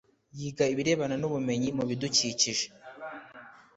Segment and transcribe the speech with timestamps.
[0.37, 2.65] Yiga ibirebana n’ubumenyi mu bidukikije